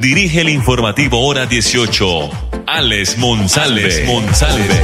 [0.00, 2.04] dirige el informativo Hora 18,
[2.66, 3.82] Alex Monsalve.
[3.82, 4.74] Alex Monsalve.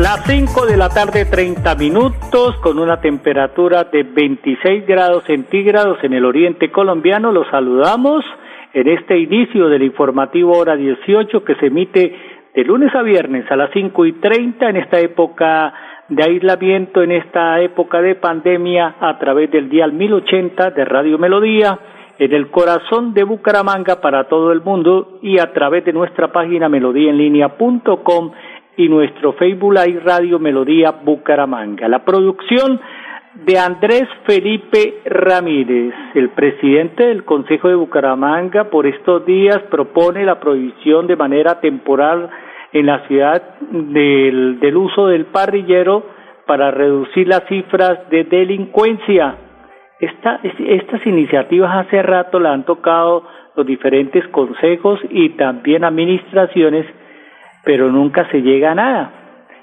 [0.00, 6.14] Las 5 de la tarde, 30 minutos, con una temperatura de 26 grados centígrados en
[6.14, 7.32] el oriente colombiano.
[7.32, 8.24] Los saludamos
[8.72, 12.16] en este inicio del informativo hora 18 que se emite
[12.54, 15.74] de lunes a viernes a las 5 y 30 en esta época
[16.14, 21.78] de aislamiento, en esta época de pandemia a través del dial 1080 de Radio Melodía
[22.18, 26.68] en el corazón de Bucaramanga para todo el mundo y a través de nuestra página
[26.68, 28.32] melodíaenlínea.com
[28.76, 31.88] y nuestro Facebook Live Radio Melodía Bucaramanga.
[31.88, 32.80] La producción
[33.34, 40.38] de Andrés Felipe Ramírez, el presidente del Consejo de Bucaramanga, por estos días propone la
[40.38, 42.28] prohibición de manera temporal
[42.72, 46.04] en la ciudad del, del uso del parrillero
[46.46, 49.36] para reducir las cifras de delincuencia.
[50.00, 56.86] Esta, estas iniciativas hace rato la han tocado los diferentes consejos y también administraciones
[57.64, 59.12] pero nunca se llega a nada.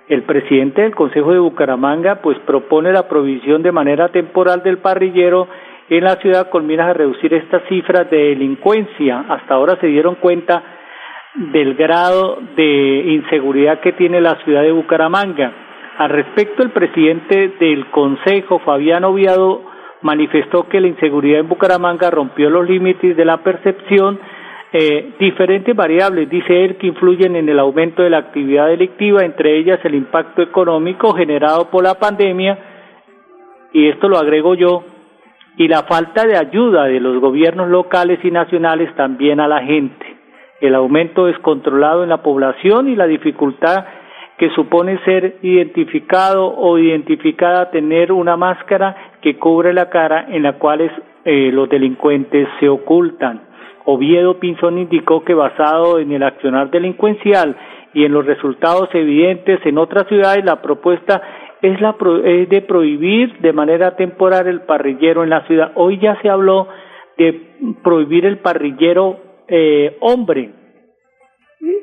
[0.08, 5.48] El presidente del Consejo de Bucaramanga pues propone la provisión de manera temporal del parrillero
[5.90, 9.26] en la ciudad con miras a reducir estas cifras de delincuencia.
[9.30, 10.64] Hasta ahora se dieron cuenta
[11.36, 15.52] del grado de inseguridad que tiene la ciudad de Bucaramanga.
[15.98, 19.62] Al respecto, el presidente del Consejo, Fabián Oviado,
[20.02, 24.20] manifestó que la inseguridad en Bucaramanga rompió los límites de la percepción
[24.72, 29.58] eh, diferentes variables, dice él, que influyen en el aumento de la actividad delictiva, entre
[29.58, 32.58] ellas el impacto económico generado por la pandemia,
[33.74, 34.84] y esto lo agrego yo,
[35.58, 40.19] y la falta de ayuda de los gobiernos locales y nacionales también a la gente,
[40.62, 43.86] el aumento descontrolado en la población y la dificultad
[44.38, 50.54] que supone ser identificado o identificada tener una máscara que cubre la cara en la
[50.54, 50.90] cual
[51.26, 53.42] eh, los delincuentes se ocultan.
[53.84, 57.56] Oviedo Pinzón indicó que basado en el accionar delincuencial
[57.94, 61.22] y en los resultados evidentes en otras ciudades, la propuesta
[61.62, 65.72] es, la de prohibir de manera temporal el parrillero en la ciudad.
[65.76, 66.68] Hoy ya se habló
[67.18, 67.42] de
[67.84, 70.52] prohibir el parrillero eh, hombre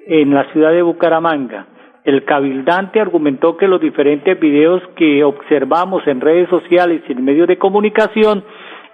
[0.07, 1.67] en la ciudad de Bucaramanga.
[2.05, 7.49] El cabildante argumentó que los diferentes videos que observamos en redes sociales y en medios
[7.49, 8.45] de comunicación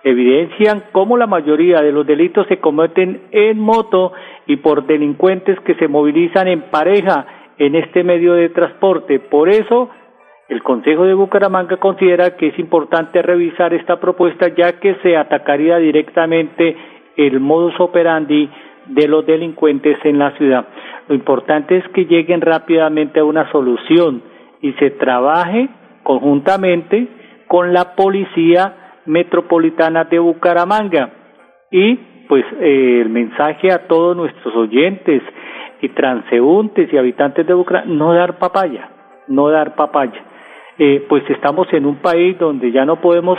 [0.03, 4.12] evidencian cómo la mayoría de los delitos se cometen en moto
[4.47, 7.27] y por delincuentes que se movilizan en pareja
[7.59, 9.21] en este medio de transporte.
[9.21, 9.91] Por eso,
[10.49, 15.78] el Consejo de Bucaramanga considera que es importante revisar esta propuesta ya que se atacaría
[15.78, 16.77] directamente
[17.17, 18.49] el modus operandi
[18.87, 20.67] de los delincuentes en la ciudad.
[21.09, 24.23] Lo importante es que lleguen rápidamente a una solución
[24.61, 25.69] y se trabaje
[26.03, 27.09] conjuntamente
[27.47, 31.11] con la policía metropolitana de Bucaramanga.
[31.71, 31.97] Y
[32.28, 35.23] pues eh, el mensaje a todos nuestros oyentes
[35.81, 38.89] y transeúntes y habitantes de Bucaramanga, no dar papaya,
[39.29, 40.25] no dar papaya.
[40.79, 43.39] Eh, pues estamos en un país donde ya no podemos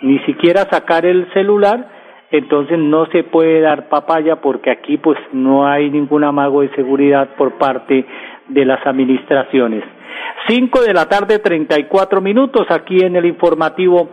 [0.00, 1.88] ni siquiera sacar el celular,
[2.32, 7.36] entonces no se puede dar papaya porque aquí pues no hay ningún amago de seguridad
[7.36, 8.06] por parte
[8.48, 9.84] de las administraciones.
[10.48, 14.10] Cinco de la tarde, treinta y cuatro minutos aquí en el informativo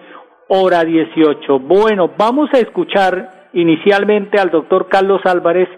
[0.50, 1.60] hora 18.
[1.60, 5.70] Bueno, vamos a escuchar inicialmente al doctor Carlos Álvarez.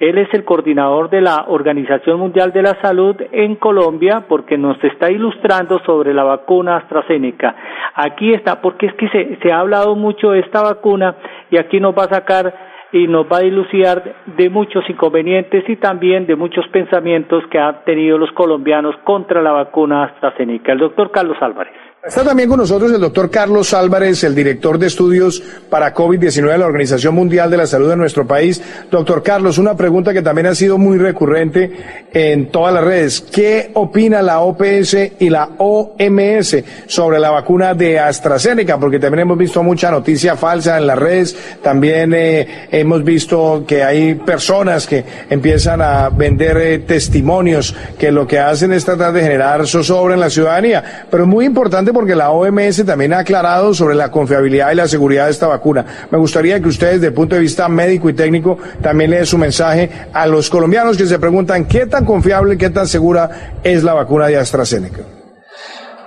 [0.00, 4.82] Él es el coordinador de la Organización Mundial de la Salud en Colombia porque nos
[4.82, 7.54] está ilustrando sobre la vacuna AstraZeneca.
[7.94, 11.16] Aquí está, porque es que se, ha hablado mucho de esta vacuna
[11.50, 12.54] y aquí nos va a sacar
[12.92, 17.84] y nos va a dilucidar de muchos inconvenientes y también de muchos pensamientos que han
[17.84, 20.72] tenido los colombianos contra la vacuna AstraZeneca.
[20.72, 21.89] El doctor Carlos Álvarez.
[22.02, 26.56] Está también con nosotros el doctor Carlos Álvarez, el director de estudios para COVID-19 de
[26.56, 28.62] la Organización Mundial de la Salud de nuestro país.
[28.90, 31.70] Doctor Carlos, una pregunta que también ha sido muy recurrente
[32.10, 33.20] en todas las redes.
[33.20, 38.78] ¿Qué opina la OPS y la OMS sobre la vacuna de AstraZeneca?
[38.78, 41.36] Porque también hemos visto mucha noticia falsa en las redes.
[41.62, 48.26] También eh, hemos visto que hay personas que empiezan a vender eh, testimonios que lo
[48.26, 51.06] que hacen es tratar de generar zozobra en la ciudadanía.
[51.10, 54.88] Pero es muy importante porque la OMS también ha aclarado sobre la confiabilidad y la
[54.88, 55.84] seguridad de esta vacuna.
[56.10, 59.26] Me gustaría que ustedes, desde el punto de vista médico y técnico, también le den
[59.26, 63.82] su mensaje a los colombianos que se preguntan qué tan confiable, qué tan segura es
[63.82, 65.02] la vacuna de AstraZeneca.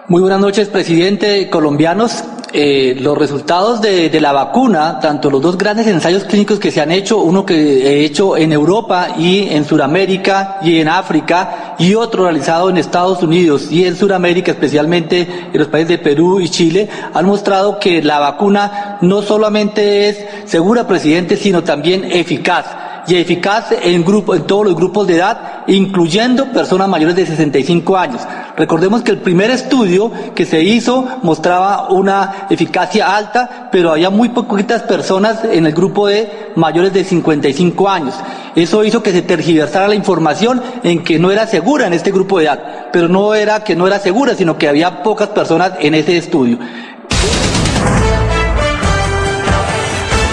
[0.08, 1.50] Muy buenas noches, presidente.
[1.50, 2.24] Colombianos,
[2.56, 6.82] eh, los resultados de, de, la vacuna, tanto los dos grandes ensayos clínicos que se
[6.82, 11.96] han hecho, uno que he hecho en Europa y en Sudamérica y en África, y
[11.96, 16.50] otro realizado en Estados Unidos y en Sudamérica, especialmente en los países de Perú y
[16.50, 23.16] Chile, han mostrado que la vacuna no solamente es segura, presidente, sino también eficaz y
[23.16, 28.22] eficaz en, grupo, en todos los grupos de edad, incluyendo personas mayores de 65 años.
[28.56, 34.30] Recordemos que el primer estudio que se hizo mostraba una eficacia alta, pero había muy
[34.30, 38.16] poquitas personas en el grupo de mayores de 55 años.
[38.56, 42.38] Eso hizo que se tergiversara la información en que no era segura en este grupo
[42.38, 45.96] de edad, pero no era que no era segura, sino que había pocas personas en
[45.96, 46.60] ese estudio.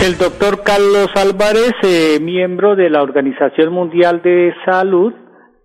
[0.02, 5.12] El doctor Carlos Álvarez, eh, miembro de la Organización Mundial de Salud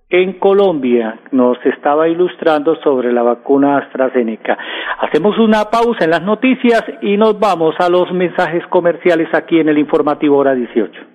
[0.10, 4.58] en Colombia, nos estaba ilustrando sobre la vacuna AstraZeneca.
[5.00, 9.70] Hacemos una pausa en las noticias y nos vamos a los mensajes comerciales aquí en
[9.70, 11.15] el informativo hora 18.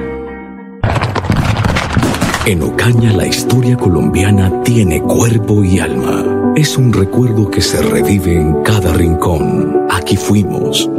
[2.43, 6.53] En Ocaña la historia colombiana tiene cuerpo y alma.
[6.55, 9.85] Es un recuerdo que se revive en cada rincón.
[9.91, 10.89] Aquí fuimos,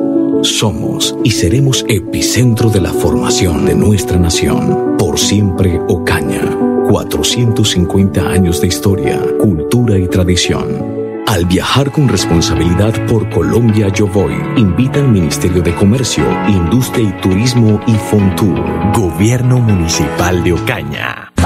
[0.42, 4.96] somos y seremos epicentro de la formación de nuestra nación.
[4.96, 6.56] Por siempre Ocaña.
[6.88, 11.02] 450 años de historia, cultura y tradición.
[11.26, 17.20] Al viajar con responsabilidad por Colombia Yo Voy, invita al Ministerio de Comercio, Industria y
[17.20, 18.60] Turismo y Fontur.
[18.94, 21.31] Gobierno Municipal de Ocaña.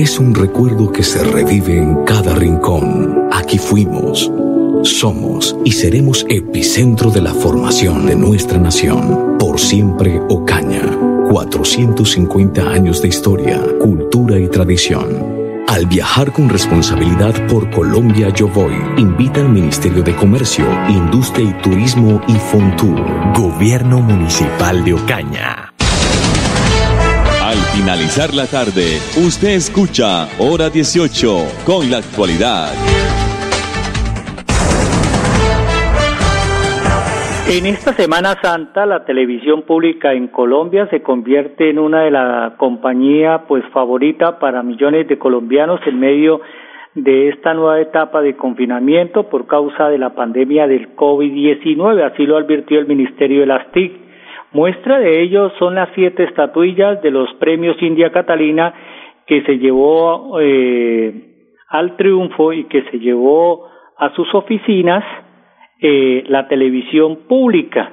[0.00, 3.28] Es un recuerdo que se revive en cada rincón.
[3.30, 4.32] Aquí fuimos,
[4.82, 9.36] somos y seremos epicentro de la formación de nuestra nación.
[9.38, 10.80] Por siempre Ocaña.
[11.30, 15.64] 450 años de historia, cultura y tradición.
[15.68, 21.62] Al viajar con responsabilidad por Colombia Yo Voy, invita al Ministerio de Comercio, Industria y
[21.62, 23.04] Turismo y Fontur.
[23.36, 25.69] Gobierno Municipal de Ocaña.
[27.80, 32.68] Al finalizar la tarde, usted escucha Hora 18 con la actualidad.
[37.48, 42.52] En esta Semana Santa, la televisión pública en Colombia se convierte en una de las
[42.56, 46.42] compañías pues favorita para millones de colombianos en medio
[46.94, 52.36] de esta nueva etapa de confinamiento por causa de la pandemia del COVID-19, así lo
[52.36, 53.99] advirtió el Ministerio de las TIC.
[54.52, 58.74] Muestra de ello son las siete estatuillas de los premios India Catalina
[59.26, 61.12] que se llevó eh,
[61.68, 65.04] al triunfo y que se llevó a sus oficinas
[65.80, 67.92] eh, la televisión pública.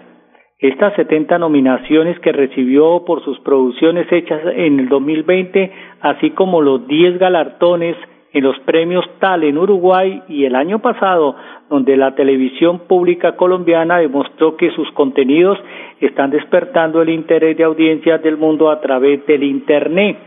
[0.58, 5.72] Estas 70 nominaciones que recibió por sus producciones hechas en el 2020,
[6.02, 7.96] así como los 10 galardones
[8.34, 11.36] en los premios TAL en Uruguay y el año pasado,
[11.70, 15.60] donde la televisión pública colombiana demostró que sus contenidos
[16.06, 20.18] están despertando el interés de audiencias del mundo a través del Internet.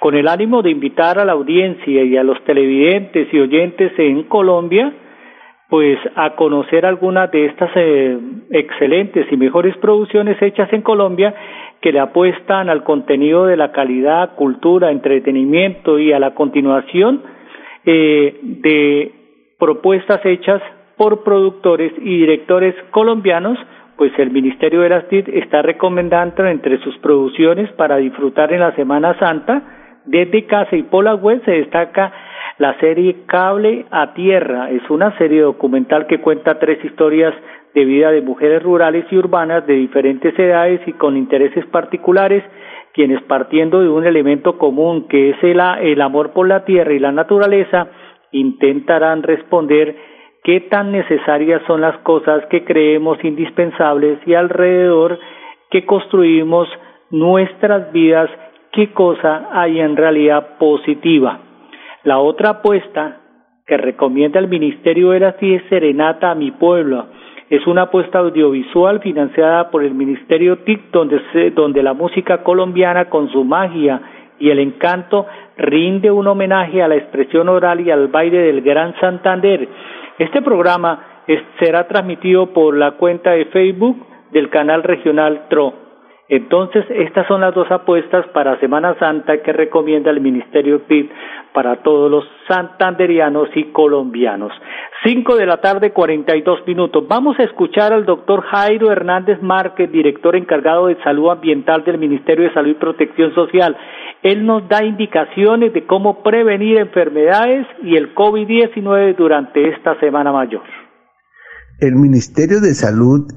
[0.00, 4.24] Con el ánimo de invitar a la audiencia y a los televidentes y oyentes en
[4.24, 4.92] Colombia,
[5.68, 8.18] pues a conocer algunas de estas eh,
[8.50, 11.34] excelentes y mejores producciones hechas en Colombia
[11.80, 17.22] que le apuestan al contenido de la calidad, cultura, entretenimiento y a la continuación
[17.84, 19.12] eh, de
[19.58, 20.62] propuestas hechas
[20.96, 23.58] por productores y directores colombianos,
[23.98, 28.74] pues el Ministerio de las TIC está recomendando entre sus producciones para disfrutar en la
[28.76, 29.60] Semana Santa,
[30.06, 32.12] desde casa y por la web se destaca
[32.58, 34.70] la serie Cable a Tierra.
[34.70, 37.34] Es una serie documental que cuenta tres historias
[37.74, 42.44] de vida de mujeres rurales y urbanas de diferentes edades y con intereses particulares,
[42.94, 47.00] quienes partiendo de un elemento común que es el, el amor por la tierra y
[47.00, 47.88] la naturaleza,
[48.30, 49.96] intentarán responder
[50.44, 55.18] qué tan necesarias son las cosas que creemos indispensables y alrededor
[55.70, 56.68] que construimos
[57.10, 58.30] nuestras vidas,
[58.72, 61.40] qué cosa hay en realidad positiva.
[62.04, 63.18] La otra apuesta
[63.66, 67.06] que recomienda el Ministerio era así es Serenata a mi pueblo.
[67.50, 73.30] Es una apuesta audiovisual financiada por el Ministerio TIC donde, donde la música colombiana con
[73.30, 74.00] su magia
[74.38, 75.26] y el encanto
[75.56, 79.68] rinde un homenaje a la expresión oral y al baile del Gran Santander.
[80.18, 81.24] Este programa
[81.60, 85.88] será transmitido por la cuenta de Facebook del canal regional TRO.
[86.30, 91.08] Entonces, estas son las dos apuestas para Semana Santa que recomienda el Ministerio PIB
[91.54, 94.52] para todos los santanderianos y colombianos.
[95.04, 97.08] Cinco de la tarde, cuarenta y dos minutos.
[97.08, 102.44] Vamos a escuchar al doctor Jairo Hernández Márquez, director encargado de salud ambiental del Ministerio
[102.44, 103.74] de Salud y Protección Social.
[104.22, 110.62] Él nos da indicaciones de cómo prevenir enfermedades y el COVID-19 durante esta Semana Mayor.
[111.80, 113.28] El Ministerio de Salud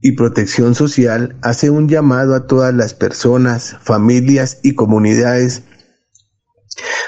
[0.00, 5.68] y Protección Social hace un llamado a todas las personas, familias y comunidades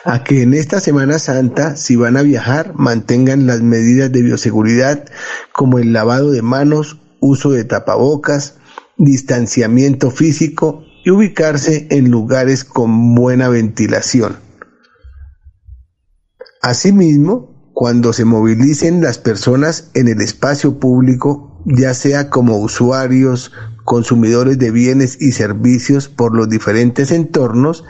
[0.04, 5.04] a que en esta Semana Santa, si van a viajar, mantengan las medidas de bioseguridad
[5.52, 8.58] como el lavado de manos, uso de tapabocas,
[8.96, 14.38] distanciamiento físico y ubicarse en lugares con buena ventilación.
[16.62, 23.52] Asimismo, cuando se movilicen las personas en el espacio público, ya sea como usuarios,
[23.84, 27.84] consumidores de bienes y servicios por los diferentes entornos,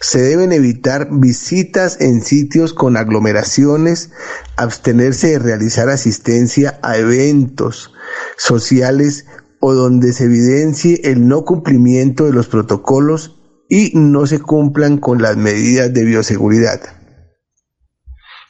[0.00, 4.10] se deben evitar visitas en sitios con aglomeraciones,
[4.56, 7.90] abstenerse de realizar asistencia a eventos
[8.36, 9.24] sociales
[9.66, 15.22] o donde se evidencie el no cumplimiento de los protocolos y no se cumplan con
[15.22, 16.82] las medidas de bioseguridad.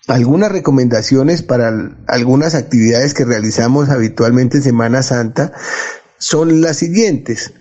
[0.08, 1.72] Algunas recomendaciones para
[2.08, 5.52] algunas actividades que realizamos habitualmente en Semana Santa
[6.18, 7.54] son las siguientes.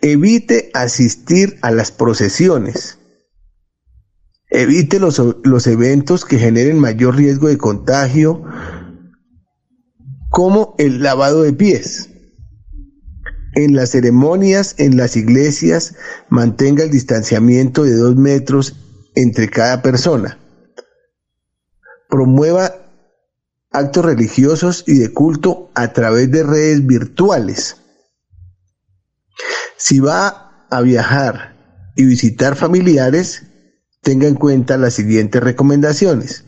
[0.00, 3.00] Evite asistir a las procesiones.
[4.50, 8.44] Evite los, los eventos que generen mayor riesgo de contagio,
[10.30, 12.10] como el lavado de pies.
[13.54, 15.94] En las ceremonias, en las iglesias,
[16.28, 18.74] mantenga el distanciamiento de dos metros
[19.14, 20.38] entre cada persona
[22.12, 22.70] promueva
[23.70, 27.78] actos religiosos y de culto a través de redes virtuales.
[29.78, 31.56] Si va a viajar
[31.96, 33.44] y visitar familiares,
[34.02, 36.44] tenga en cuenta las siguientes recomendaciones.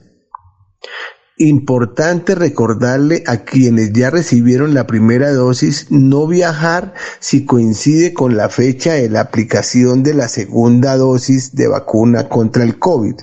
[1.37, 8.49] Importante recordarle a quienes ya recibieron la primera dosis no viajar si coincide con la
[8.49, 13.15] fecha de la aplicación de la segunda dosis de vacuna contra el COVID.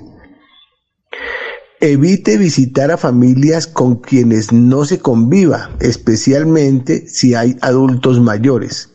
[1.80, 8.90] Evite visitar a familias con quienes no se conviva, especialmente si hay adultos mayores.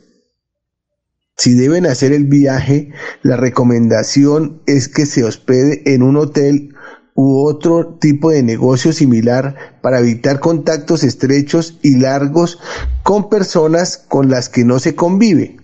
[1.38, 2.92] Si deben hacer el viaje,
[3.22, 6.75] la recomendación es que se hospede en un hotel
[7.16, 12.60] u otro tipo de negocio similar para evitar contactos estrechos y largos
[13.02, 15.56] con personas con las que no se convive.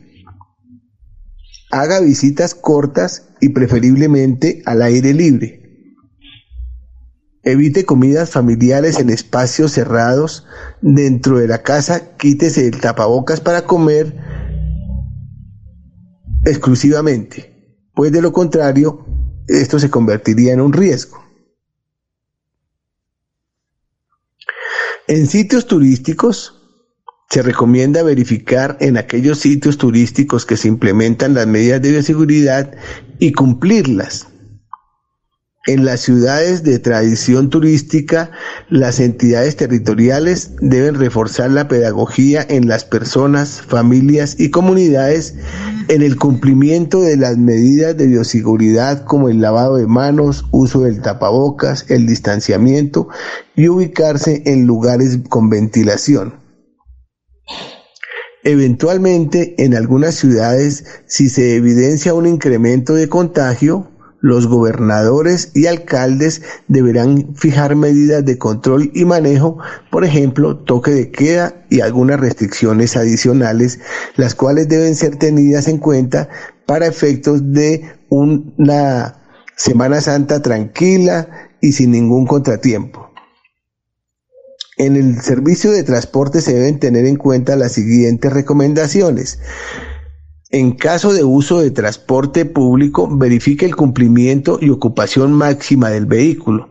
[1.70, 5.60] Haga visitas cortas y preferiblemente al aire libre.
[7.44, 10.46] Evite comidas familiares en espacios cerrados.
[10.80, 14.16] Dentro de la casa, quítese el tapabocas para comer
[16.44, 19.04] exclusivamente, pues de lo contrario,
[19.48, 21.21] esto se convertiría en un riesgo.
[25.08, 26.60] En sitios turísticos
[27.28, 32.70] se recomienda verificar en aquellos sitios turísticos que se implementan las medidas de bioseguridad
[33.18, 34.28] y cumplirlas.
[35.66, 38.30] En las ciudades de tradición turística,
[38.68, 45.34] las entidades territoriales deben reforzar la pedagogía en las personas, familias y comunidades
[45.88, 51.00] en el cumplimiento de las medidas de bioseguridad como el lavado de manos, uso del
[51.00, 53.08] tapabocas, el distanciamiento
[53.56, 56.34] y ubicarse en lugares con ventilación.
[58.44, 63.91] Eventualmente, en algunas ciudades, si se evidencia un incremento de contagio,
[64.22, 69.58] los gobernadores y alcaldes deberán fijar medidas de control y manejo,
[69.90, 73.80] por ejemplo, toque de queda y algunas restricciones adicionales,
[74.16, 76.28] las cuales deben ser tenidas en cuenta
[76.66, 79.18] para efectos de una
[79.56, 81.28] Semana Santa tranquila
[81.60, 83.10] y sin ningún contratiempo.
[84.76, 89.40] En el servicio de transporte se deben tener en cuenta las siguientes recomendaciones.
[90.52, 96.68] En caso de uso de transporte público, verifique el cumplimiento y ocupación máxima del vehículo.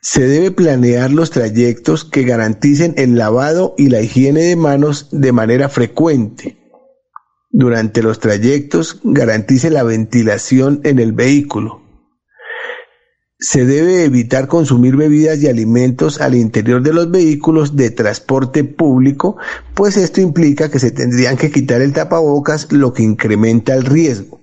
[0.00, 5.32] Se debe planear los trayectos que garanticen el lavado y la higiene de manos de
[5.32, 6.56] manera frecuente.
[7.50, 11.83] Durante los trayectos, garantice la ventilación en el vehículo.
[13.46, 19.36] Se debe evitar consumir bebidas y alimentos al interior de los vehículos de transporte público,
[19.74, 24.40] pues esto implica que se tendrían que quitar el tapabocas, lo que incrementa el riesgo.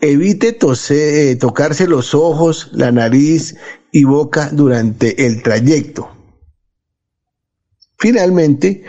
[0.00, 0.56] Evite
[0.88, 3.56] eh, tocarse los ojos, la nariz
[3.92, 6.08] y boca durante el trayecto.
[7.98, 8.84] Finalmente,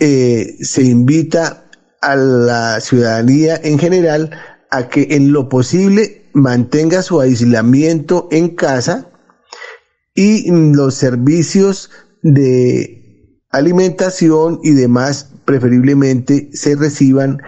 [0.00, 4.36] eh, se invita a la ciudadanía en general
[4.68, 9.10] a que en lo posible mantenga su aislamiento en casa
[10.14, 11.90] y los servicios
[12.22, 17.40] de alimentación y demás preferiblemente se reciban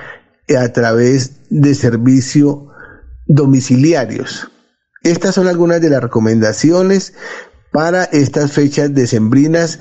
[0.58, 2.56] a través de servicios
[3.26, 4.50] domiciliarios.
[5.02, 7.14] Estas son algunas de las recomendaciones
[7.72, 9.78] para estas fechas decembrinas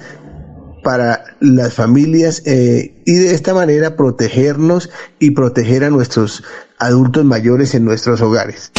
[0.84, 6.44] para las familias eh, y de esta manera protegernos y proteger a nuestros
[6.80, 8.72] adultos mayores en nuestros hogares.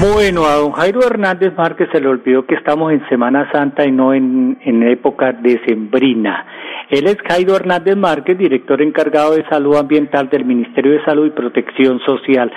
[0.00, 3.92] Bueno, a don Jairo Hernández Márquez se le olvidó que estamos en Semana Santa y
[3.92, 6.46] no en, en época decembrina.
[6.88, 11.30] Él es Jairo Hernández Márquez, director encargado de salud ambiental del Ministerio de Salud y
[11.30, 12.50] Protección Social.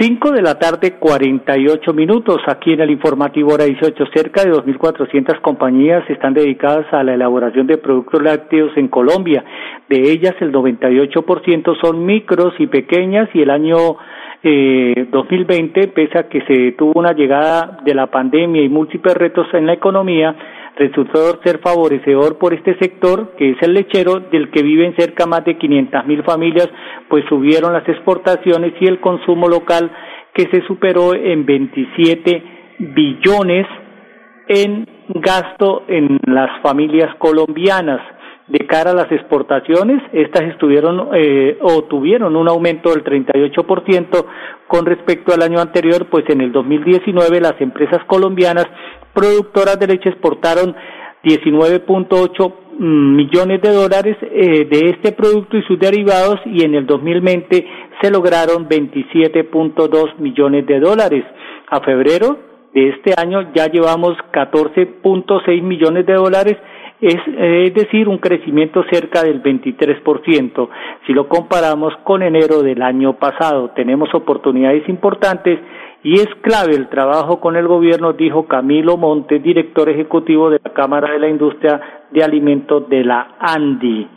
[0.00, 4.06] Cinco de la tarde, cuarenta y ocho minutos, aquí en el informativo hora 18.
[4.12, 9.44] Cerca de 2.400 compañías están dedicadas a la elaboración de productos lácteos en Colombia.
[9.88, 13.96] De ellas, el 98% son micros y pequeñas y el año
[14.42, 19.46] eh, 2020, pese a que se tuvo una llegada de la pandemia y múltiples retos
[19.52, 20.34] en la economía,
[20.76, 25.44] resultó ser favorecedor por este sector, que es el lechero, del que viven cerca más
[25.44, 26.68] de 500 mil familias,
[27.08, 29.90] pues subieron las exportaciones y el consumo local,
[30.32, 32.42] que se superó en 27
[32.78, 33.66] billones
[34.48, 38.00] en gasto en las familias colombianas
[38.50, 44.26] de cara a las exportaciones, estas estuvieron eh, o tuvieron un aumento del 38%
[44.66, 48.66] con respecto al año anterior, pues en el 2019 las empresas colombianas
[49.14, 50.74] productoras de leche exportaron
[51.22, 57.66] 19.8 millones de dólares eh, de este producto y sus derivados y en el 2020
[58.02, 61.24] se lograron 27.2 millones de dólares.
[61.68, 62.38] A febrero
[62.74, 66.56] de este año ya llevamos 14.6 millones de dólares
[67.00, 70.68] es, decir, un crecimiento cerca del 23%.
[71.06, 75.58] Si lo comparamos con enero del año pasado, tenemos oportunidades importantes
[76.02, 80.72] y es clave el trabajo con el gobierno, dijo Camilo Montes, director ejecutivo de la
[80.72, 84.08] Cámara de la Industria de Alimentos de la ANDI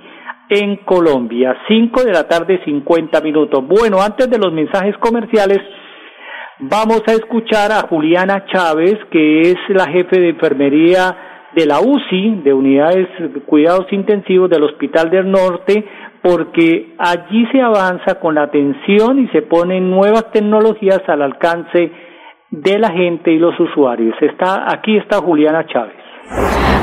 [0.50, 1.58] en Colombia.
[1.68, 3.66] Cinco de la tarde, cincuenta minutos.
[3.66, 5.60] Bueno, antes de los mensajes comerciales,
[6.60, 12.42] vamos a escuchar a Juliana Chávez, que es la jefe de enfermería de la UCI,
[12.44, 15.86] de Unidades de Cuidados Intensivos del Hospital del Norte,
[16.22, 21.92] porque allí se avanza con la atención y se ponen nuevas tecnologías al alcance
[22.50, 24.16] de la gente y los usuarios.
[24.22, 25.96] Está, aquí está Juliana Chávez.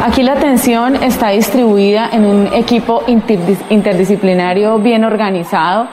[0.04, 5.88] Aquí la atención está distribuida en un equipo interdisciplinario bien organizado,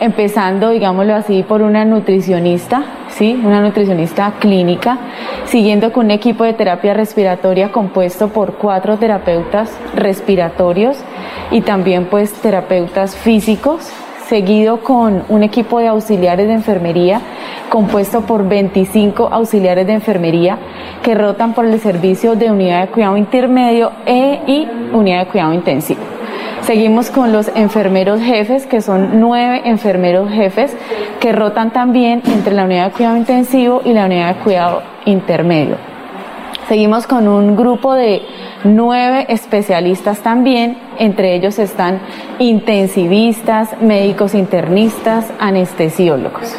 [0.00, 3.40] empezando, digámoslo así, por una nutricionista, ¿sí?
[3.44, 4.98] una nutricionista clínica,
[5.46, 10.96] siguiendo con un equipo de terapia respiratoria compuesto por cuatro terapeutas respiratorios
[11.50, 13.90] y también pues terapeutas físicos,
[14.28, 17.20] seguido con un equipo de auxiliares de enfermería
[17.68, 20.58] compuesto por 25 auxiliares de enfermería
[21.02, 25.54] que rotan por el servicio de unidad de cuidado intermedio e y unidad de cuidado
[25.54, 26.09] intensivo.
[26.70, 30.72] Seguimos con los enfermeros jefes, que son nueve enfermeros jefes
[31.18, 35.89] que rotan también entre la unidad de cuidado intensivo y la unidad de cuidado intermedio.
[36.70, 38.22] Seguimos con un grupo de
[38.62, 41.98] nueve especialistas también, entre ellos están
[42.38, 46.54] intensivistas, médicos internistas, anestesiólogos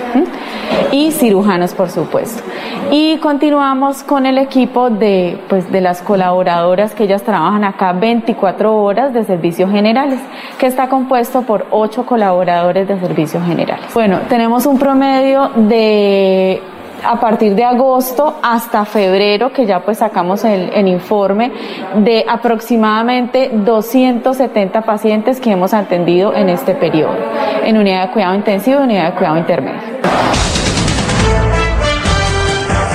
[0.92, 2.44] y cirujanos, por supuesto.
[2.92, 8.84] Y continuamos con el equipo de, pues, de las colaboradoras que ellas trabajan acá 24
[8.84, 10.20] horas de servicios generales,
[10.60, 13.86] que está compuesto por ocho colaboradores de servicios generales.
[13.94, 16.62] Bueno, tenemos un promedio de
[17.04, 21.52] a partir de agosto hasta febrero, que ya pues sacamos el, informe,
[21.96, 27.18] de aproximadamente 270 pacientes que hemos atendido en este periodo,
[27.64, 30.02] en unidad de cuidado intensivo y unidad de cuidado intermedio.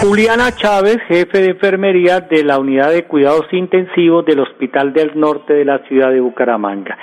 [0.00, 5.54] Juliana Chávez, jefe de enfermería de la unidad de cuidados intensivos del Hospital del Norte
[5.54, 6.96] de la ciudad de Bucaramanga.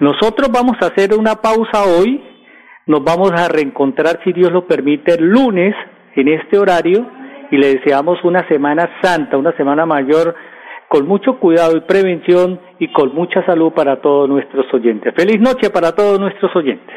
[0.00, 2.22] Nosotros vamos a hacer una pausa hoy,
[2.86, 5.74] nos vamos a reencontrar si Dios lo permite el lunes
[6.16, 7.06] en este horario
[7.50, 10.34] y le deseamos una semana santa, una semana mayor
[10.88, 15.14] con mucho cuidado y prevención y con mucha salud para todos nuestros oyentes.
[15.16, 16.96] Feliz noche para todos nuestros oyentes.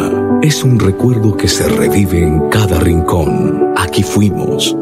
[0.41, 3.73] Es un recuerdo que se revive en cada rincón.
[3.77, 4.75] Aquí fuimos,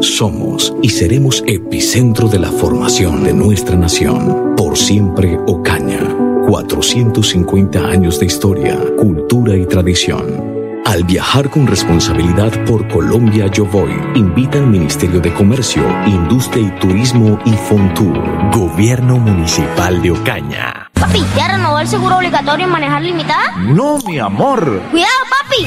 [0.00, 4.56] somos y seremos epicentro de la formación de nuestra nación.
[4.56, 6.00] Por siempre Ocaña.
[6.48, 10.82] 450 años de historia, cultura y tradición.
[10.84, 16.80] Al viajar con responsabilidad por Colombia Yo Voy, invita al Ministerio de Comercio, Industria y
[16.80, 18.18] Turismo y Fontur.
[18.52, 20.90] Gobierno Municipal de Ocaña.
[21.06, 23.52] Papi, ¿ya renovó el seguro obligatorio en manejar limitada?
[23.58, 24.80] No, mi amor.
[24.90, 25.66] Cuidado, papi.